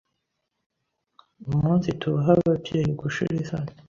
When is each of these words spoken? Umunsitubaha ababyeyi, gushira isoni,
Umunsitubaha 1.47 2.29
ababyeyi, 2.37 2.89
gushira 3.01 3.33
isoni, 3.43 3.71